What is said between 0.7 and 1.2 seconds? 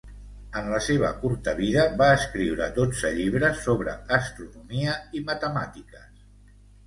la seva